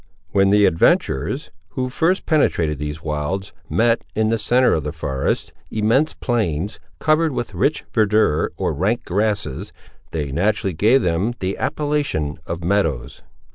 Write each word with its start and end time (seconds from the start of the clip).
When 0.31 0.49
the 0.49 0.65
adventurers, 0.65 1.51
who 1.73 1.87
first 1.89 2.25
penetrated 2.25 2.79
these 2.79 3.03
wilds, 3.03 3.53
met, 3.69 4.03
in 4.15 4.29
the 4.29 4.39
centre 4.39 4.73
of 4.73 4.83
the 4.83 4.91
forests, 4.91 5.51
immense 5.69 6.15
plains, 6.15 6.79
covered 6.97 7.33
with 7.33 7.53
rich 7.53 7.83
verdure 7.93 8.49
or 8.57 8.73
rank 8.73 9.05
grasses, 9.05 9.71
they 10.09 10.31
naturally 10.31 10.73
gave 10.73 11.03
them 11.03 11.35
the 11.37 11.55
appellation 11.55 12.39
of 12.47 12.63
meadows. 12.63 13.21